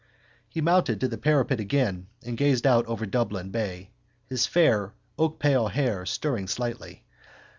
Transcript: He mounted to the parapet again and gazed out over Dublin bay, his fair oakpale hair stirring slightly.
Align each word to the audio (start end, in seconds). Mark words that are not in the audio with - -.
He 0.49 0.61
mounted 0.61 0.99
to 1.01 1.07
the 1.07 1.19
parapet 1.19 1.59
again 1.59 2.07
and 2.23 2.35
gazed 2.35 2.65
out 2.65 2.87
over 2.87 3.05
Dublin 3.05 3.51
bay, 3.51 3.91
his 4.25 4.47
fair 4.47 4.95
oakpale 5.19 5.67
hair 5.69 6.07
stirring 6.07 6.47
slightly. 6.47 7.03